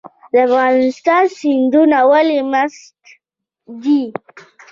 د 0.31 0.33
افغانستان 0.47 1.23
سیندونه 1.39 1.99
ولې 2.11 2.39
مست 2.51 3.03
دي؟ 3.81 4.03